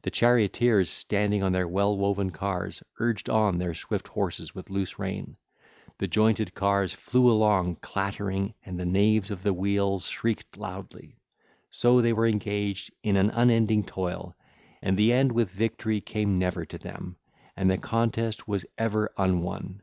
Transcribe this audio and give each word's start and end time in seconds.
The 0.00 0.10
charioteers 0.10 0.88
standing 0.88 1.42
on 1.42 1.52
their 1.52 1.68
well 1.68 1.94
woven 1.98 2.30
cars, 2.30 2.82
urged 2.98 3.28
on 3.28 3.58
their 3.58 3.74
swift 3.74 4.08
horses 4.08 4.54
with 4.54 4.70
loose 4.70 4.98
rein; 4.98 5.36
the 5.98 6.06
jointed 6.08 6.54
cars 6.54 6.94
flew 6.94 7.30
along 7.30 7.76
clattering 7.82 8.54
and 8.64 8.80
the 8.80 8.86
naves 8.86 9.30
of 9.30 9.42
the 9.42 9.52
wheels 9.52 10.06
shrieked 10.08 10.56
loudly. 10.56 11.18
So 11.68 12.00
they 12.00 12.14
were 12.14 12.26
engaged 12.26 12.92
in 13.02 13.18
an 13.18 13.28
unending 13.28 13.84
toil, 13.84 14.34
and 14.80 14.96
the 14.96 15.12
end 15.12 15.32
with 15.32 15.50
victory 15.50 16.00
came 16.00 16.38
never 16.38 16.64
to 16.64 16.78
them, 16.78 17.16
and 17.54 17.70
the 17.70 17.76
contest 17.76 18.48
was 18.48 18.64
ever 18.78 19.12
unwon. 19.18 19.80